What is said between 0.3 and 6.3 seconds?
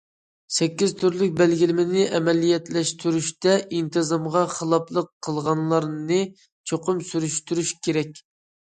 سەككىز تۈرلۈك بەلگىلىمىنى ئەمەلىيلەشتۈرۈشتە، ئىنتىزامغا خىلاپلىق قىلغانلارنى